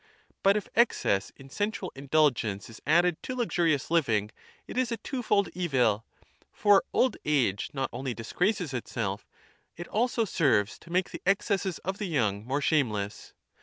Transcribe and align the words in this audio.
But 0.41 0.57
if 0.57 0.67
excess 0.75 1.31
in 1.37 1.51
sensual 1.51 1.91
indulgence 1.93 2.71
is 2.71 2.81
added 2.87 3.21
to 3.21 3.35
luxurious 3.35 3.91
living, 3.91 4.31
it 4.65 4.75
is 4.75 4.91
a 4.91 4.97
twofold 4.97 5.49
evil; 5.53 6.05
for 6.51 6.83
old 6.91 7.17
age 7.23 7.69
not 7.71 7.87
only 7.93 8.15
disgraces 8.15 8.73
itself; 8.73 9.27
it 9.77 9.87
also 9.87 10.25
serves 10.25 10.79
to 10.79 10.91
make 10.91 11.11
the 11.11 11.21
excesses 11.27 11.77
of 11.85 11.99
the 11.99 12.07
young 12.07 12.43
more 12.43 12.61
shameless. 12.61 13.33